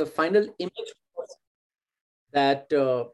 [0.00, 1.30] the final image was
[2.32, 3.04] that uh,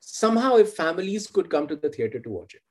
[0.00, 2.62] somehow if families could come to the theater to watch it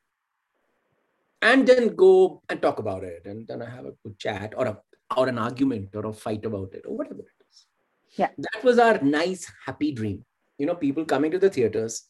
[1.42, 2.14] and then go
[2.50, 4.78] and talk about it and then I have a good chat or a
[5.18, 7.66] or an argument or a fight about it or whatever it is.
[8.16, 8.30] Yeah.
[8.38, 10.24] That was our nice, happy dream.
[10.58, 12.08] You know, people coming to the theaters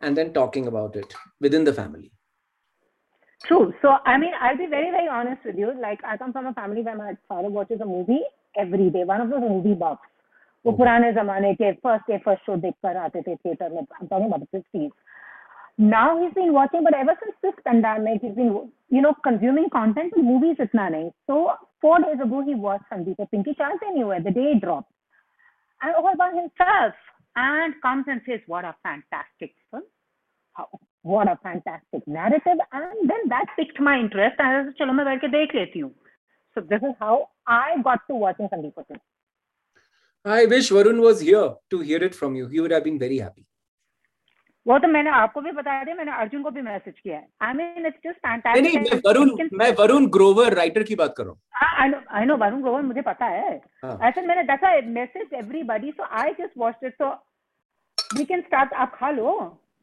[0.00, 2.12] and then talking about it within the family.
[3.44, 3.74] True.
[3.82, 5.74] So, I mean, I'll be very, very honest with you.
[5.80, 8.24] Like, I come from a family where my father watches a movie
[8.56, 9.04] every day.
[9.04, 10.06] One of those movie buffs.
[10.66, 14.08] वो पुराने जमाने के first day first show देख कर आते थे theatre में I'm
[14.08, 14.90] talking about the 50s.
[15.78, 20.12] Now he's been watching, but ever since this pandemic, he's been, you know, consuming content
[20.14, 21.10] and movies itna nahi.
[21.26, 24.92] So four days ago, he watched Sandeep Pinky Chance anywhere, the day it dropped.
[25.80, 26.92] And all by himself.
[27.36, 29.84] And comes and says, what a fantastic film.
[30.52, 30.68] How,
[31.02, 32.58] what a fantastic narrative.
[32.72, 34.36] And then that piqued my interest.
[34.38, 35.94] I said, chalo, main बैठ के देख लेती हूँ.
[36.56, 38.96] So this is how I got to watching Sandeep Patel.
[40.24, 42.48] I wish Varun was here to hear it from you.
[42.48, 43.44] He would have been very happy.
[44.66, 47.52] वो तो मैंने आपको भी बता दिया मैंने अर्जुन को भी मैसेज किया है। I
[47.54, 51.32] mean it's just fantastic नहीं मैं वरुण मैं वरुण ग्रोवर राइटर की बात कर रहा
[51.32, 55.90] हूँ। आई नो वरुण ग्रोवर मुझे पता है। हाँ। ऐसे मैंने that's a message everybody
[55.90, 57.10] so I just watched it so
[58.18, 59.32] we can start आप खा लो।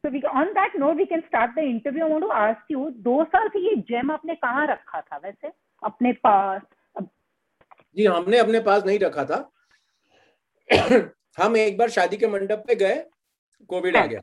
[0.04, 2.90] So we on that note we can start the interview I want to ask you
[3.08, 5.48] 2 साल से ये जेम आपने कहाँ रखा था वैसे?
[5.82, 6.62] अपने पास।
[7.96, 9.52] जी हमने अपने पास नहीं रखा था।
[11.38, 13.04] हम एक बार शादी के मंडप पे गए
[13.68, 14.20] कोविड आ गया।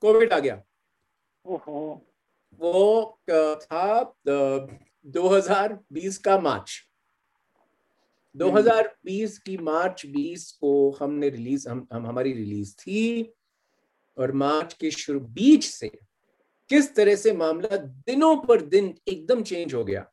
[0.00, 0.62] कोविड आ गया।
[1.46, 2.06] ओहो।
[2.54, 3.20] वो
[3.56, 4.14] था
[5.06, 6.88] 2020 का मार्च।
[8.36, 13.32] 2020 की मार्च 20 को हमने रिलीज़ हम, हम हमारी रिलीज़ थी
[14.18, 15.88] और मार्च के शुरू बीच से
[16.68, 20.11] किस तरह से मामला दिनों पर दिन एकदम चेंज हो गया।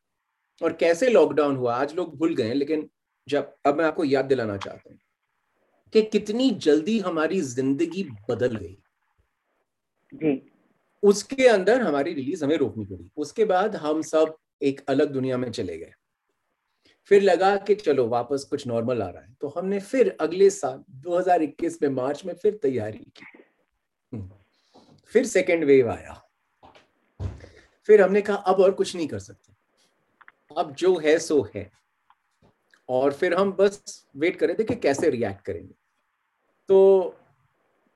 [0.62, 1.74] और कैसे लॉकडाउन हुआ?
[1.74, 2.90] आज लोग भूल गए लेकिन
[3.28, 4.98] जब अब मैं आपको याद दिलाना चाहता हूँ
[5.92, 8.78] कि कितनी जल्दी हमारी ज़िंदगी बदल गई।
[10.14, 10.50] जी।
[11.02, 15.50] उसके अंदर हमारी रिलीज़ हमें रोकनी पड़ी। उसके बाद हम सब एक अलग दुनिया में
[15.50, 15.92] चले गए।
[17.04, 20.84] फिर लगा कि चलो वापस कुछ नॉर्मल आ रहा है। तो हमने फिर अगले साल
[20.90, 23.42] 2021 में मार्च में फिर तैयारी की।
[24.12, 24.30] हम्म।
[25.06, 26.22] फिर सेकेंड वेव आया।
[27.86, 29.39] फिर हमने कहा अब और कुछ नहीं कर सकते।
[30.58, 31.70] अब जो है सो है।
[32.88, 35.74] और फिर हम बस वेट कर रहे थे कि कैसे रिएक्ट करेंगे।
[36.68, 37.16] तो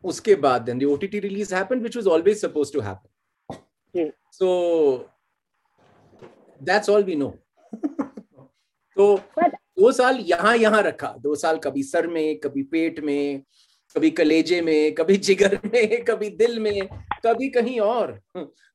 [0.05, 3.11] उसके बाद the OTT release happened which was always supposed to happen
[3.95, 4.11] yeah.
[4.31, 5.09] so
[6.61, 7.33] that's all we know
[8.97, 9.17] तो
[9.79, 13.43] दो साल यहाँ यहाँ रखा। दो साल कभी सर में कभी पेट में
[13.97, 16.89] कभी कलेजे में कभी जिगर में कभी दिल में।
[17.27, 18.19] कभी कहीं और।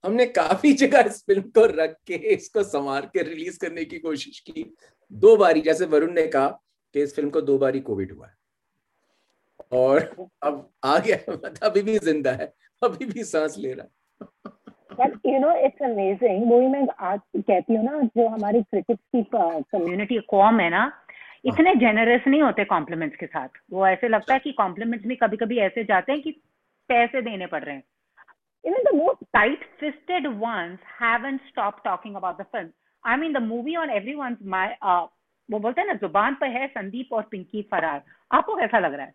[0.04, 4.40] हमने काफ़ी जगह इस फ़िल्म को रख के, इसको संवार के रिलीज़ करने की कोशिश
[4.42, 4.64] की।
[5.12, 6.48] दो बारी, जैसे वरुण ने कहा
[6.96, 8.38] कि इस फ़िल्म को दो बारी कोविड हुआ है।
[9.74, 13.90] और अब आ गया मतलब अभी भी ज़िंदा है, अभी भी सांस ले रहा है।
[15.00, 19.24] But you know it's amazing वही मैं आज कहती हूँ ना, जो हमारी क्रिकेट की
[19.34, 20.92] कम्युनिटी कॉम है ना,
[21.46, 25.38] इतने जेनरस नहीं होते कॉम्प्लीमेंट्स के साथ। वो ऐसे लगता है कि कॉम्प्लीमेंट्स भी कभी
[25.38, 26.32] कभी ऐसे जाते हैं कि
[26.90, 27.84] पैसे देने पड़ रहे हैं।
[28.66, 32.74] Even the most tight-fisted ones haven't stopped talking about the film.
[33.06, 35.08] I mean, the movie on everyone's my uh,
[35.52, 39.06] वो बोलते हैं ना ज़ुबान पर है संदीप और पिंकी फरार। आपको कैसा लग रहा
[39.06, 39.14] है?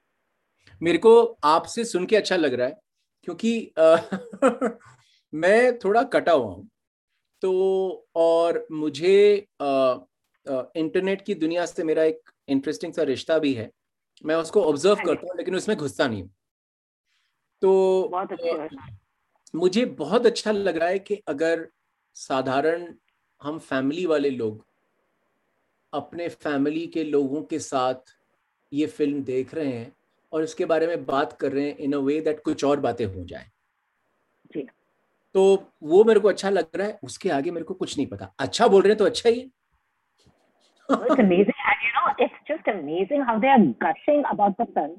[0.83, 2.81] मेरे को आपसे सुन के अच्छा लग रहा है
[3.23, 3.97] क्योंकि आ,
[5.35, 6.69] मैं थोड़ा कटा हुआ हूँ।
[7.43, 7.53] तो
[8.17, 13.71] और मुझे आ, आ, इंटरनेट की दुनिया से मेरा एक इंटरेस्टिंग सा रिश्ता भी है।
[14.25, 16.31] मैं उसको ऑब्ज़र्व हाँ करता हूँ लेकिन उसमें घुसता नहीं हूँ।
[17.63, 19.04] तो बहुत अच्छा
[19.55, 21.67] मुझे बहुत अच्छा लग रहा है कि अगर
[22.17, 22.87] साधारण
[23.43, 24.65] हम फैमिली वाले लोग
[25.93, 28.15] अपने फैमिली के लोगों के साथ
[28.73, 29.93] ये फ़िल्म देख रहे हैं
[30.33, 33.05] और इसके बारे में बात कर रहे हैं इन अ वे दैट कुछ और बातें
[33.07, 33.51] हो जाए।
[35.35, 35.43] तो
[35.83, 38.67] वो मेरे को अच्छा लग रहा है उसके आगे मेरे को कुछ नहीं पता। अच्छा
[38.69, 39.51] बोल रहे हैं तो अच्छा ही है।
[40.89, 44.91] It's amazing and you know it's just amazing how they are gushing about the film.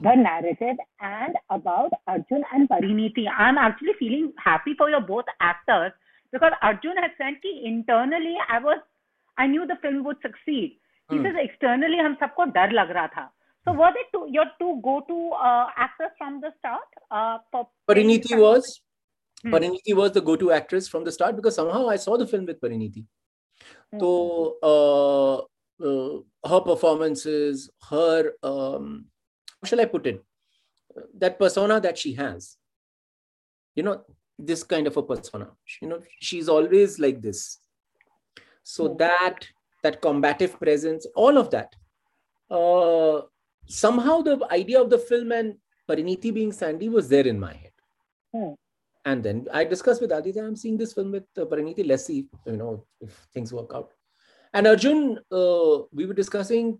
[0.00, 3.26] the narrative and about Arjun and Pariniti.
[3.28, 5.92] I'm actually feeling happy for your both actors
[6.32, 8.78] because Arjun has said कि internally I was
[9.38, 10.78] I knew the film would succeed.
[11.10, 11.24] He hmm.
[11.24, 13.30] says externally हम सबको डर लग रहा था.
[13.64, 16.88] So were they two, your two go-to uh, actors from the start?
[17.10, 17.38] Uh,
[17.88, 18.80] Pariniti was
[19.42, 19.54] hmm.
[19.54, 22.60] Pariniti was the go-to actress from the start because somehow I saw the film with
[22.60, 23.06] Pariniti.
[23.92, 24.00] Hmm.
[24.00, 25.36] So uh,
[25.84, 29.11] uh, her performances, her um, how
[29.65, 30.23] shall I put it?
[31.17, 32.57] That persona that she has,
[33.75, 34.03] you know,
[34.37, 35.49] this kind of a persona.
[35.81, 37.59] You know, she's always like this.
[38.63, 38.97] So hmm.
[38.97, 39.47] that
[39.83, 41.75] that combative presence, all of that.
[42.49, 43.21] Uh,
[43.67, 45.55] somehow the idea of the film and
[45.89, 47.71] Pariniti being Sandy was there in my head.
[48.33, 48.53] Hmm.
[49.05, 51.85] And then I discussed with Aditya, I'm seeing this film with uh, Pariniti.
[51.85, 53.91] Let's see, you know, if things work out.
[54.53, 56.79] And Arjun, uh, we were discussing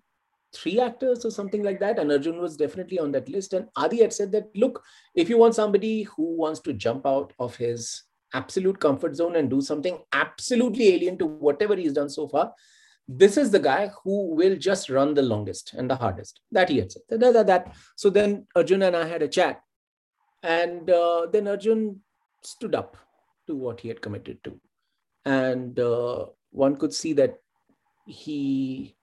[0.53, 1.99] three actors or something like that.
[1.99, 3.53] And Arjun was definitely on that list.
[3.53, 4.83] And Adi had said that, look,
[5.15, 8.03] if you want somebody who wants to jump out of his
[8.33, 12.53] absolute comfort zone and do something absolutely alien to whatever he's done so far,
[13.07, 16.39] this is the guy who will just run the longest and the hardest.
[16.51, 17.01] That he had said.
[17.09, 17.75] That, that, that.
[17.95, 19.61] So then Arjun and I had a chat.
[20.41, 22.01] And uh, then Arjun
[22.41, 22.97] stood up
[23.47, 24.59] to what he had committed to.
[25.25, 27.39] And uh, one could see that
[28.05, 28.95] he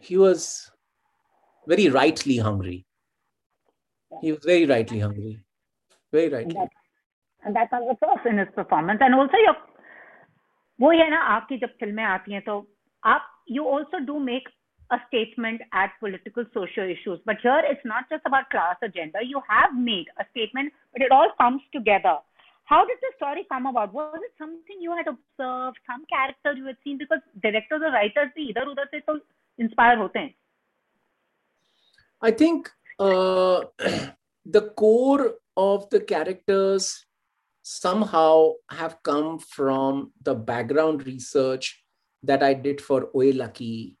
[0.00, 0.70] he was
[1.66, 2.84] very rightly hungry.
[4.20, 5.44] He was very rightly hungry.
[6.12, 6.56] Very rightly.
[6.56, 6.70] And that,
[7.44, 9.00] and that comes across in his performance.
[9.00, 9.56] And also your
[10.80, 12.54] वो है ना आपकी जब फिल्में आती हैं तो
[13.06, 14.48] आप you also do make
[14.94, 19.22] a statement at political social issues but here it's not just about class or gender
[19.30, 22.14] you have made a statement but it all comes together
[22.72, 26.66] how did the story come about was it something you had observed some character you
[26.70, 29.18] had seen because directors or writers भी इधर उधर से तो
[29.60, 30.34] inspire होते हैं
[32.24, 33.64] I think uh,
[34.44, 37.06] the core of the characters
[37.62, 41.84] somehow have come from the background research
[42.22, 43.96] that I did for Oe Lucky,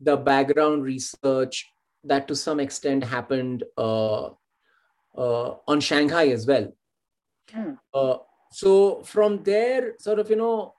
[0.00, 1.66] the background research
[2.04, 4.26] that to some extent happened uh,
[5.16, 6.72] uh, on Shanghai as well.
[7.52, 7.78] Mm.
[7.92, 8.18] Uh,
[8.52, 10.74] so from there, sort of, you know,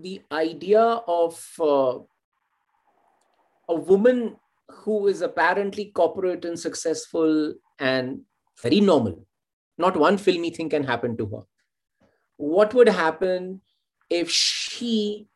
[0.00, 1.98] the idea of uh,
[3.71, 4.35] a woman
[4.83, 8.21] who is apparently corporate and successful and
[8.63, 9.17] very normal
[9.81, 11.41] not one filmy thing can happen to her.
[12.37, 13.61] What would happen
[14.09, 15.27] if she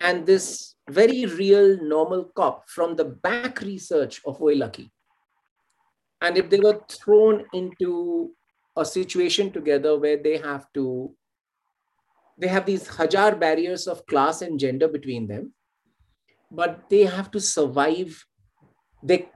[0.00, 4.90] and this very real normal cop from the back research of Lucky,
[6.20, 8.32] and if they were thrown into
[8.76, 11.14] a situation together where they have to,
[12.36, 15.54] they have these hajar barriers of class and gender between them,
[16.52, 18.24] but they have to survive.
[19.02, 19.28] They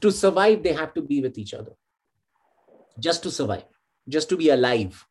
[0.00, 1.72] to survive, they have to be with each other
[2.98, 3.64] just to survive,
[4.08, 5.04] just to be alive.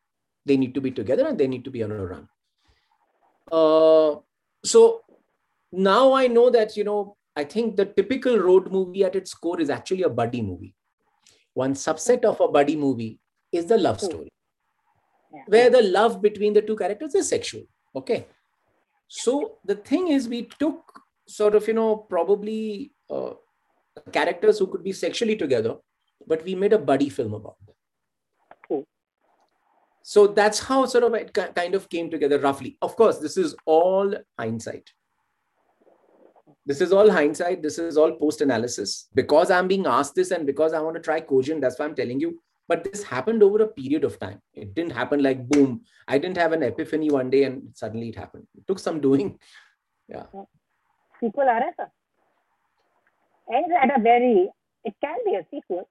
[0.44, 2.28] They need to be together and they need to be on a run.
[3.50, 4.20] Uh,
[4.64, 5.02] so
[5.72, 9.60] now I know that, you know, I think the typical road movie at its core
[9.60, 10.74] is actually a buddy movie.
[11.54, 13.20] One subset of a buddy movie
[13.52, 14.32] is the love story,
[15.32, 15.42] yeah.
[15.46, 17.62] where the love between the two characters is sexual.
[17.96, 18.26] Okay.
[19.08, 20.97] So the thing is, we took
[21.28, 23.32] sort of, you know, probably uh,
[24.12, 25.76] characters who could be sexually together,
[26.26, 27.74] but we made a buddy film about them.
[30.08, 32.78] So that's how sort of it kind of came together roughly.
[32.80, 34.90] Of course this is all hindsight.
[36.64, 37.62] This is all hindsight.
[37.62, 41.02] This is all post analysis because i'm being asked this and because i want to
[41.02, 42.40] try cogent that's why i'm telling you.
[42.68, 44.40] But this happened over a period of time.
[44.54, 48.16] It didn't happen like boom i didn't have an epiphany one day and suddenly it
[48.16, 48.46] happened.
[48.56, 49.38] It took some doing.
[50.08, 50.24] Yeah
[51.22, 51.86] sequel aa raha
[53.48, 54.36] ends at a very
[54.84, 55.84] it can be a sequel.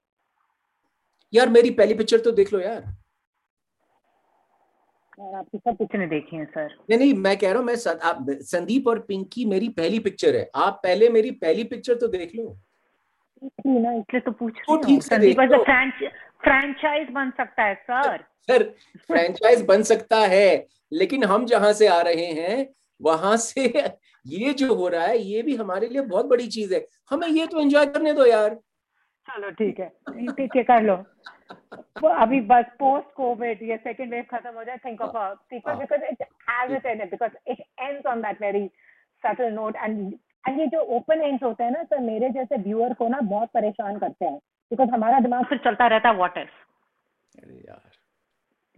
[1.34, 2.84] यार मेरी पहली picture तो देख लो यार।
[5.36, 7.76] आपकी सब picture देखे हैं सर। नहीं नहीं मैं कह रहा हूँ मैं
[8.46, 12.58] संदीप और पिंकी मेरी पहली पिक्चर है। आप पहले मेरी पहली पिक्चर तो देख लो।
[13.66, 15.38] ना इसलिए तो पूछ तो ठीक से संदीप
[16.44, 18.64] फ्रैंचाइज बन सकता है सर। सर
[19.08, 22.68] फ्रैंचाइज बन सकता है लेकिन हम जहाँ से आ रहे हैं
[23.02, 23.68] वहाँ से
[24.26, 27.46] ये जो हो रहा है ये भी हमारे लिए बहुत बड़ी चीज़ है। हमें ये
[27.48, 28.56] तो एंजॉय करने दो यार।
[29.28, 29.90] चलो ठीक है।
[30.30, 30.96] ठीक है कर लो।
[32.02, 36.02] वो अभी बस पोस्ट कोविड ये सेकंड वेव खत्म हो जाए think of sequel because
[36.04, 38.66] it has it in it because it ends on that very
[39.24, 40.14] subtle note and
[40.48, 43.50] and ये जो ओपन एंड्स होते हैं ना सर मेरे जैसे व्यूअर को ना बहुत
[43.54, 44.38] परेशान करते हैं
[44.72, 46.50] बिकॉज़ हमारा दिमाग फिर चलता रहता है व्हाट इफ़
[47.68, 47.92] यार।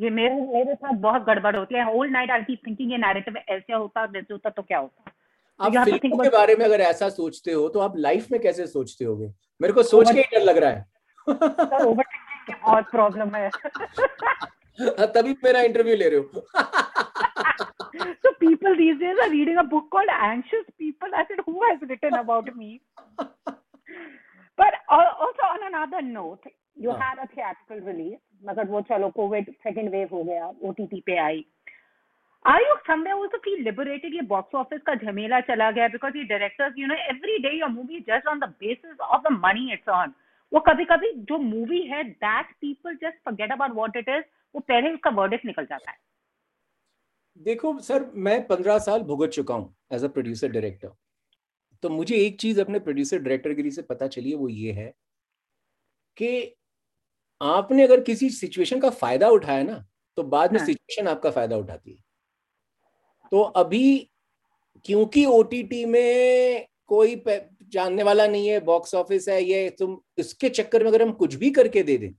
[0.02, 3.38] ये मेरे मेरे साथ बहुत गड़बड़ होती है। Whole night I keep thinking ये नैरेटिव
[3.38, 5.12] ऐसे होता जैसे होता तो क्या होता?
[5.60, 9.06] आप फ़िल्मों के बारे में अगर ऐसा सोचते हो तो आप लाइफ में कैसे सोचते
[9.06, 9.28] होगे?
[9.62, 10.86] मेरे को सोच के ही डर लग रहा है।
[11.30, 12.04] सर ओवर
[12.64, 13.50] बहुत प्रॉब्लम है।
[15.16, 16.46] तभी मेरा इंटरव्यू ले रहे हो।
[18.24, 21.10] So people these days are reading a book called anxious people.
[21.14, 22.82] I said who has written about me?
[24.58, 26.44] But also on another note
[26.78, 27.00] you हाँ.
[27.00, 28.20] had a theatrical release.
[28.42, 31.46] मगर वो चलो कोविड सेकेंड वेव हो गया OTT पे आई।
[32.46, 36.24] Are you somewhere also feel liberated ये box office का झमेला चला गया बिकॉज़ ये
[36.26, 39.90] directors you know every day your movie just on the basis of the money it's
[39.92, 40.14] on
[40.52, 44.24] वो कभी कभी जो मूवी है that people just forget about what it is
[44.56, 45.98] वो पहले उसका वर्डिक्ट निकल जाता है।
[47.38, 50.92] देखो, सर, मैं पंद्रह साल भुगत चुका हूँ एज अ प्रोड्यूसर डायरेक्टर
[51.84, 54.94] तो मुझे एक चीज़ अपने प्रोड्यूसर डायरेक्टर गिरी से पता चली है, वो ये है
[56.18, 56.56] कि
[57.42, 59.84] आपने अगर किसी सिचुएशन का फ़ायदा उठाया ना
[60.18, 61.98] तो बाद में सिचुएशन हाँ। आपका फ़ायदा उठाती है
[63.32, 64.10] तो अभी
[64.86, 67.22] क्योंकि ओटीटी में कोई
[67.74, 71.36] जानने वाला नहीं है बॉक्स ऑफ़िस है ये तुम इसके चक्कर में अगर हम कुछ
[71.36, 72.12] भी करके दे दें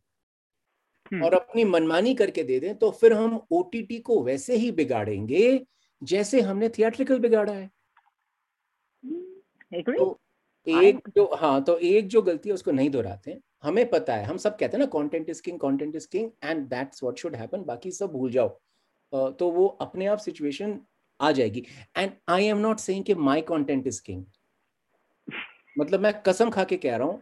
[1.13, 5.67] हम्म। और अपनी मनमानी करके दे दें तो फिर हम ओटीटी को वैसे ही बिगाड़ेंगे
[6.03, 7.71] जैसे हमने थिएट्रिकल बिगाड़ा है
[9.05, 10.21] हम्म, तो
[10.67, 14.37] एक जो हाँ तो एक जो गलती है उसको नहीं दोहराते हमें पता है हम
[14.37, 17.63] सब कहते हैं ना content is king content is king and that's what should happen
[17.65, 18.49] बाकी सब भूल जाओ।
[19.13, 20.79] तो वो अपने आप सिचुएशन
[21.21, 21.65] आ जाएगी।
[21.97, 24.25] And I am not saying कि माय कंटेंट इज़ किंग
[25.77, 27.21] मतलब मैं कसम खा के कह रहा हूँ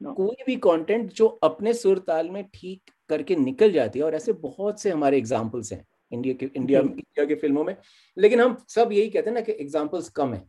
[0.00, 0.14] no.
[0.16, 4.32] कोई भी कंटेंट जो अपने सुर ताल में ठीक करके निकल जाती है और ऐसे
[4.32, 7.76] बहुत से हमारे एग्जाम्पल्स हैं इंडिया के इंडिया इंडिया के फ़िल्मों में।
[8.16, 10.46] लेकिन हम सब यही कहते हैं ना कि एग्जाम्पल्स कम है।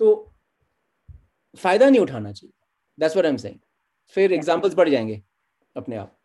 [0.00, 0.31] तो
[1.58, 2.52] फ़ायदा नहीं उठाना चाहिए
[3.00, 3.58] that's what I am saying
[4.14, 5.22] फिर एग्जांपल्स बढ़ जाएँगे
[5.76, 6.18] अपने आप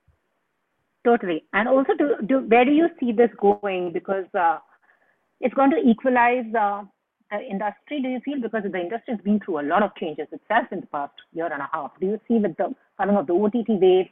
[1.07, 4.57] totally and also to, to where do you see this going because uh,
[5.39, 6.81] it's going to equalize uh,
[7.31, 10.27] the industry do you feel because the industry has been through a lot of changes
[10.38, 12.67] itself in the past year and a half do you see with the
[13.01, 14.10] coming of the ott wave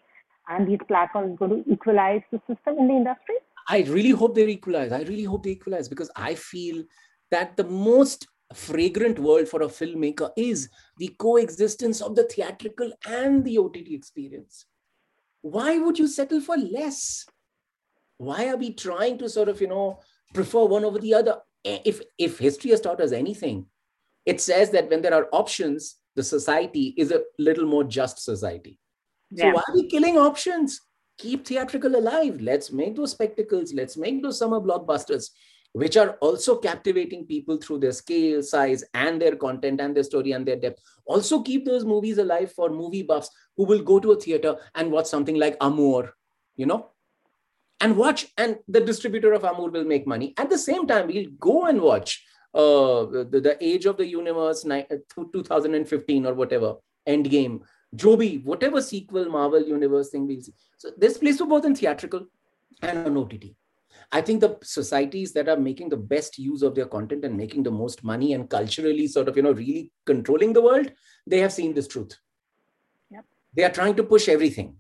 [0.53, 3.36] and these platforms going to equalize the system in the industry
[3.77, 6.81] i really hope they equalize i really hope they equalize because i feel
[7.36, 13.43] that the most fragrant world for a filmmaker is the coexistence of the theatrical and
[13.43, 14.65] the OTT experience.
[15.41, 17.25] Why would you settle for less?
[18.17, 19.99] Why are we trying to sort of, you know,
[20.33, 21.37] prefer one over the other?
[21.63, 23.65] If, if history has taught us anything,
[24.25, 28.79] it says that when there are options, the society is a little more just society.
[29.35, 30.81] So why are we killing options?
[31.17, 32.39] Keep theatrical alive.
[32.41, 33.73] Let's make those spectacles.
[33.73, 35.29] Let's make those summer blockbusters
[35.75, 40.32] which are also captivating people through their scale, size, and their content and their story
[40.32, 40.82] and their depth.
[41.05, 44.89] Also keep those movies alive for movie buffs who will go to a theater and
[44.89, 46.13] watch something like Amour,
[46.55, 46.91] you know,
[47.82, 50.34] and watch, and the distributor of Amour will make money.
[50.38, 54.63] At the same time, we'll go and watch uh, the, the Age of the Universe
[54.63, 57.60] 2015 or whatever, Endgame,
[57.94, 60.53] Joby, whatever sequel, Marvel Universe thing we'll see.
[60.77, 62.27] So this plays for both in theatrical
[62.82, 63.55] and on OTT.
[64.12, 67.63] I think the societies that are making the best use of their content and making
[67.63, 70.91] the most money and culturally sort of, you know, really controlling the world,
[71.27, 72.17] they have seen this truth.
[73.09, 73.25] Yep.
[73.55, 74.77] They are trying to push everything.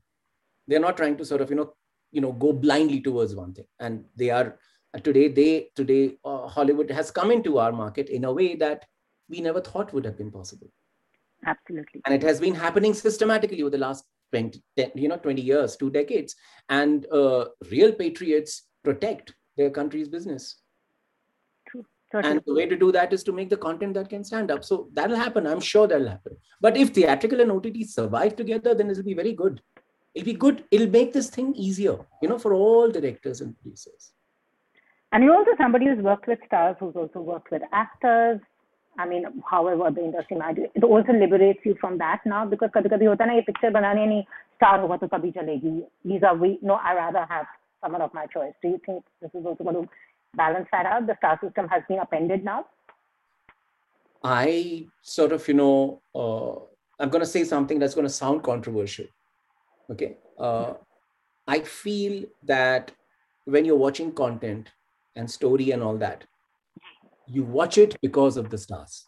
[0.67, 1.73] They're not trying to sort of, you know,
[2.11, 3.65] you know, go blindly towards one thing.
[3.79, 4.57] And they are
[5.03, 8.85] today, they today uh, Hollywood has come into our market in a way that
[9.29, 10.71] we never thought would have been possible.
[11.45, 12.01] Absolutely.
[12.05, 15.75] And it has been happening systematically over the last 20, 10, you know, 20 years,
[15.75, 16.35] two decades.
[16.69, 20.56] And uh, real patriots protect their country's business.
[21.68, 21.84] True.
[22.12, 24.64] And the way to do that is to make the content that can stand up.
[24.64, 25.46] So that'll happen.
[25.46, 26.36] I'm sure that'll happen.
[26.60, 29.60] But if theatrical and OTT survive together, then it'll be very good.
[30.14, 30.64] It'll be good.
[30.70, 34.12] It'll make this thing easier, you know, for all directors and producers.
[35.12, 38.40] And you're also somebody who's worked with stars, who's also worked with actors.
[38.98, 42.88] I mean, however the industry might it also liberates you from that now because कभी
[42.88, 45.72] कभी होता है ना ये picture बनाने नहीं star होगा तो तभी चलेगी
[46.10, 47.46] these are we no I rather have
[47.85, 48.53] someone of my choice.
[48.61, 49.89] Do you think this is also going to
[50.35, 51.05] balance that out?
[51.07, 52.65] The star system has been appended now.
[54.23, 56.55] I sort of, you know, uh,
[56.99, 59.05] I'm going to say something that's going to sound controversial.
[59.91, 60.17] Okay.
[60.39, 60.73] Uh,
[61.47, 62.91] I feel that
[63.45, 64.71] when you're watching content
[65.15, 66.23] and story and all that,
[67.27, 69.05] you watch it because of the stars.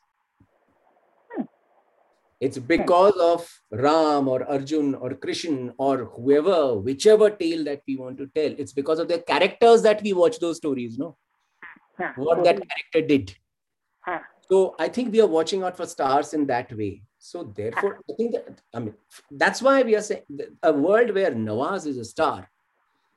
[2.39, 8.17] It's because of Ram or Arjun or Krishna or whoever, whichever tale that we want
[8.19, 8.53] to tell.
[8.57, 11.17] It's because of the characters that we watch those stories, no?
[12.15, 13.35] What that character did.
[14.49, 17.01] So I think we are watching out for stars in that way.
[17.17, 18.93] So therefore, I think that I mean
[19.31, 20.21] that's why we are saying
[20.63, 22.49] a world where Nawaz is a star,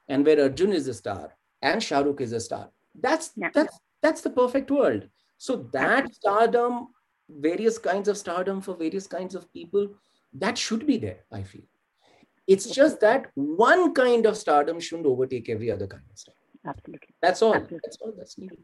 [0.08, 2.70] and where Arjun is a star, and Shahrukh is a star.
[2.98, 3.50] That's yeah.
[3.54, 5.08] that's that's the perfect world.
[5.36, 6.88] So that stardom
[7.29, 9.89] various kinds of stardom for various kinds of people
[10.33, 11.67] that should be there i feel
[12.47, 17.13] it's just that one kind of stardom shouldn't overtake every other kind of stardom absolutely
[17.21, 17.79] that's all absolutely.
[17.83, 18.63] that's all that's needed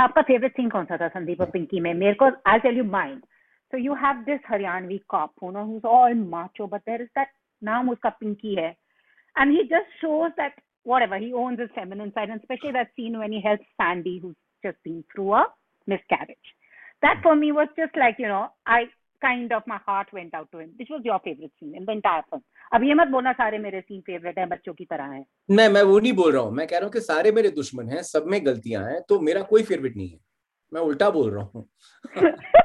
[0.00, 2.82] आपका favourite scene कौन सा था संदीप और पिंकी में मेरे को I tell you
[2.90, 3.22] mind
[3.70, 7.28] so you have this Haryanvi cop, you know, who's all macho, but there is that
[7.64, 8.76] naam uska Pinky hai.
[9.36, 13.18] And he just shows that whatever, he owns his feminine side, and especially that scene
[13.18, 14.34] when he helps Sandy, who's
[14.64, 15.44] just been through a
[15.86, 16.54] miscarriage.
[17.03, 18.83] That for me was just like you know i
[19.21, 20.71] kind of my heart went out to him.
[20.79, 22.41] Which was your favorite scene in the entire film.
[22.73, 25.83] अब ये मत बोलना सारे मेरे scene favourite है बच्चों की तरह है। मैं मैं
[25.83, 28.25] वो नहीं बोल रहा हूँ। मैं कह रहा हूँ कि सारे मेरे दुश्मन हैं सब
[28.31, 30.19] में गलतियाँ हैं तो मेरा कोई फेवरेट नहीं है।
[30.73, 31.67] मैं उल्टा बोल रहा हूँ।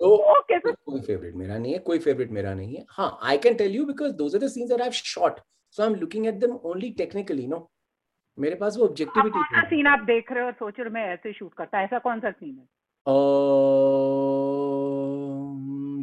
[0.00, 0.08] तो
[0.38, 3.54] Okay, so कोई फेवरेट मेरा नहीं है कोई फेवरेट मेरा नहीं है। हाँ I can
[3.54, 5.40] tell you because those are the scenes that I have shot
[5.76, 7.58] so I am looking at them only technically no
[8.38, 10.50] मेरे पास वो ऑब्जेक्टिविटी कौन सीन आप देख रहे हो?
[10.58, 12.64] सोच रहे मैं ऐसे शूट करता ऐसा कौन सा सीन है?
[13.06, 13.14] ओ,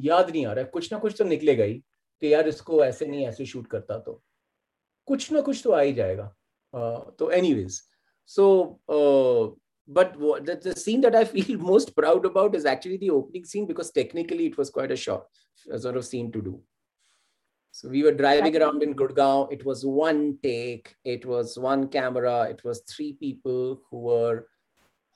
[0.03, 1.73] याद नहीं आ रहा कुछ ना कुछ तो निकलेगा ही
[2.21, 4.21] कि यार इसको ऐसे नहीं ऐसे शूट करता तो।
[5.07, 6.35] कुछ ना कुछ तो आ ही जाएगा।
[6.73, 7.81] uh, तो anyways
[8.29, 8.45] so
[9.89, 10.13] but
[10.49, 14.45] the scene that I feel most proud about is actually the opening scene because technically
[14.45, 16.53] it was quite a short sort of scene to do
[17.75, 19.51] So we were driving around in Gurgaon.
[19.51, 20.95] It was one take.
[21.03, 22.43] It was one camera.
[22.43, 24.47] It was three people who were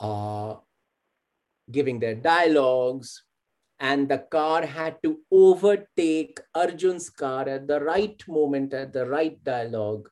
[0.01, 0.55] uh,
[1.71, 3.23] giving their dialogues,
[3.79, 9.41] and the car had to overtake Arjun's car at the right moment, at the right
[9.41, 10.09] dialogue.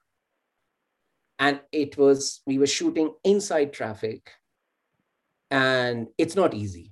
[1.40, 4.32] And it was we were shooting inside traffic
[5.50, 6.92] and it's not easy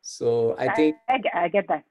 [0.00, 1.84] so i think I, I get that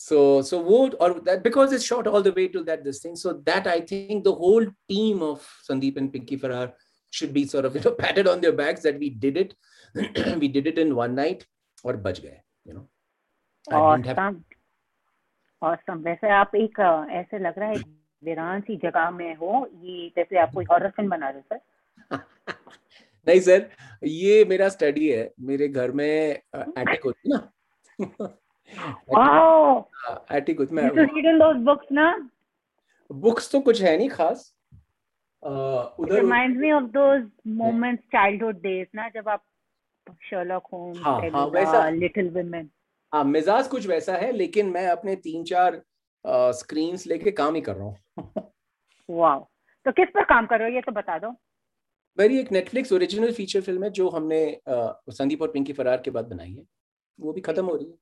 [0.00, 3.14] so so would or that because it's shot all the way to that this thing
[3.20, 6.66] so that i think the whole team of sandeep and pinky farhar
[7.12, 9.54] should be sort of you know patted on their backs that we did it
[10.42, 11.46] we did it in one night
[11.84, 12.36] or baj gaye
[12.70, 12.84] you know
[13.68, 14.38] I didn't have awesome
[15.62, 17.86] awesome वैसे आप एक अ, ऐसे लग रहा है एक
[18.24, 22.24] वीरान सी जगह में हो ये जैसे आप कोई हॉरर फिल्म बना रहे हो सर
[23.26, 23.68] नहीं सर
[24.04, 28.36] ये मेरा स्टडी है मेरे घर में एटिक होती है ना
[29.09, 29.79] वाओ
[30.71, 30.83] मैं
[31.91, 32.29] ना
[33.09, 34.53] बुक्स तो कुछ है नहीं खास।
[35.43, 37.23] It उधर reminds me of those
[37.61, 39.43] moments childhood days ना जब आप
[40.29, 42.65] Sherlock Holmes हाँ, हाँ, वैसा। Little Women
[43.13, 45.81] हाँ मिजाज कुछ वैसा है लेकिन मैं अपने तीन चार
[46.55, 48.51] स्क्रीन लेके काम ही कर रहा हूँ।
[49.09, 49.39] वाओ
[49.85, 51.29] तो किस पर काम कर रहे हो ये तो बता दो।
[52.17, 56.25] मेरी एक नेटफ्लिक्स ओरिजिनल फीचर फ़िल्म है जो हमने संदीप और पिंकी फरार के बाद
[56.25, 56.63] बनाई है।
[57.19, 57.93] वो भी खत्म हो रही है।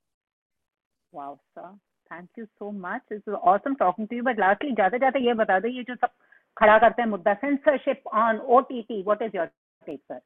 [1.13, 1.75] Wow sir
[2.11, 5.59] thank you so much it's awesome talking to you but lastly जाते जाते ये बता
[5.59, 6.09] दो, ये जो सब
[6.57, 9.45] खड़ा करते हैं मुद्दा censorship on OTT what is your
[9.81, 10.19] take sir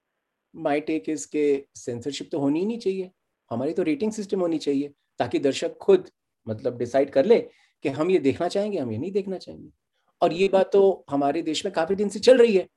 [0.54, 3.12] my take is के सेंसरशिप तो होनी ही नहीं चाहिए।
[3.52, 6.10] हमारी तो रेटिंग सिस्टम होनी चाहिए, ताकि दर्शक खुद
[6.48, 7.40] मतलब डिसाइड कर ले
[7.86, 9.70] कि हम ये देखना चाहेंगे, हम ये नहीं देखना चाहेंगे।
[10.22, 12.68] और ये बात तो हमारे देश में काफ़ी दिन से चल रही है।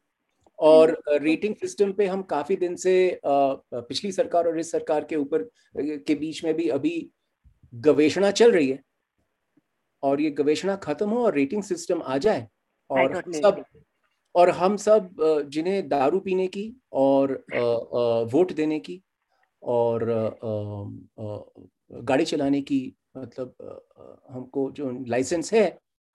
[0.58, 5.42] और रेटिंग सिस्टम पे हम काफ़ी दिन से पिछली सरकार और इस सरकार के ऊपर,
[5.76, 6.94] के बीच में भी अभी
[7.84, 8.82] गवेषणा चल रही है
[10.02, 12.46] और ये गवेषणा खत्म हो और रेटिंग सिस्टम आ जाए
[12.90, 13.64] और सब
[14.34, 15.10] और हम सब
[15.48, 17.32] जिन्हें दारू पीने की और
[18.32, 19.00] वोट देने की
[19.62, 20.04] और
[21.90, 22.80] गाड़ी चलाने की
[23.16, 23.54] मतलब
[24.30, 25.66] हमको जो लाइसेंस है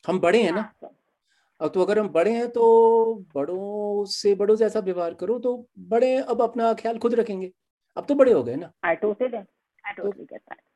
[0.06, 0.92] हम बड़े हैं ना। हाँ,
[1.62, 2.64] अब तो अगर हम बड़े हैं तो
[3.36, 5.56] बड़ों से बड़ों से ऐसा व्यवहार करो तो
[5.90, 7.52] बड़े अब अपना ख्याल खुद रखेंगे।
[7.98, 9.42] अब तो बड़े हो गए ना। I totally
[9.84, 10.60] I totally get that.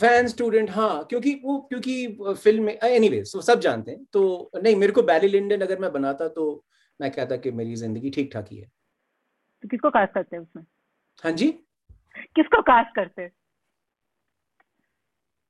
[0.00, 4.76] Fan student हाँ क्योंकि वो क्योंकि फ़िल्म में एनीवे so सब जानते हैं तो नहीं
[4.76, 6.64] मेरे को बैरी लिंडन अगर मैं बनाता तो
[7.00, 8.66] मैं कहता कि मेरी ज़िंदगी ठीक ठाक ही है।
[9.62, 10.64] तो किसको कास्ट करते हैं उसमें?
[11.24, 11.48] हाँ जी?
[12.36, 13.30] किसको कास्ट करते हैं?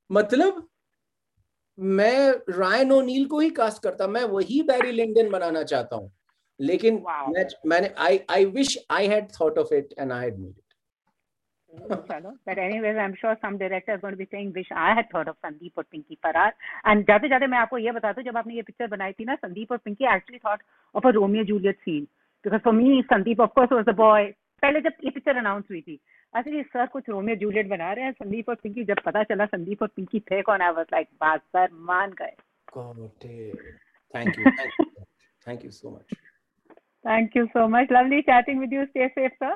[0.09, 0.67] मतलब
[1.77, 6.11] मैं रायन ओनील को ही कास्ट करता मैं वही बैरी लिंडन बनाना चाहता हूँ
[6.59, 7.27] लेकिन Wow.
[7.29, 10.53] मैं मैंने I I wish I had thought of it and I had made
[12.11, 15.11] चलो but anyways I'm sure some director is going to be saying wish I had
[15.11, 16.53] thought of Sandeep और पिंकी फरार
[16.91, 19.35] and जाते जाते मैं आपको ये बता दूँ जब आपने ये पिक्चर बनाई थी ना
[19.35, 22.07] संदीप और Pinky actually thought of a Romeo Juliet scene.
[22.45, 24.23] Because for me Sandeep of course was the boy.
[24.63, 25.99] पहले जब ये पिक्चर अनाउंस हुई थी
[26.47, 29.81] ये सर कुछ रोमियो जूलियट बना रहे हैं संदीप और पिंकी जब पता चला संदीप
[29.81, 32.33] और पिंकी थे कौन आई वाज लाइक बात सर मान गए.
[34.15, 34.51] Thank you
[35.47, 36.15] thank you so much
[37.05, 39.53] thank you so much lovely chatting with you stay safe sir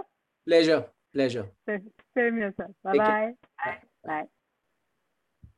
[0.47, 0.79] pleasure
[1.13, 1.49] Pleasure.
[1.67, 2.71] Same yourself.
[2.83, 3.33] Bye-bye.
[3.65, 3.77] Bye.
[4.05, 4.27] Bye.